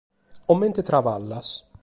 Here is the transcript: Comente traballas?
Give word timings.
Comente 0.49 0.81
traballas? 0.89 1.47